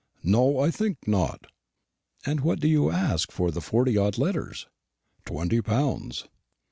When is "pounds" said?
5.61-6.25